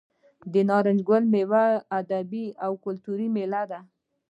[0.51, 1.63] د نارنج ګل میله یوه
[1.99, 3.79] ادبي او کلتوري میله ده.